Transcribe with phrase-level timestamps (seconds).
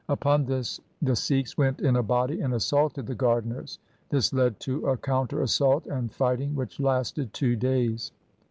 [0.09, 3.77] Upon this the Sikhs went in a body and assaulted the gardeners.
[4.09, 8.11] This led to a counter assault and fighting which lasted two days.